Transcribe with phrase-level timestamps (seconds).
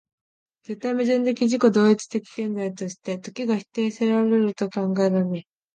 [0.63, 5.43] 絶対矛盾的自己同一的現在として、時が否定せられると考えられる